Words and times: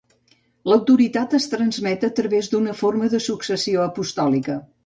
L'autoritat 0.71 1.35
es 1.39 1.45
transmet 1.51 2.07
a 2.07 2.11
través 2.21 2.51
d'una 2.55 2.73
forma 2.83 3.13
de 3.15 3.23
successió 3.29 3.89
apostòlica. 3.93 4.61